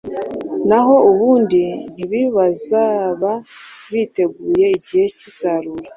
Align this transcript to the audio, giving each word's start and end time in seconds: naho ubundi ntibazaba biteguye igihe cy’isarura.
naho 0.69 0.95
ubundi 1.11 1.61
ntibazaba 1.95 3.31
biteguye 3.91 4.65
igihe 4.77 5.05
cy’isarura. 5.17 5.87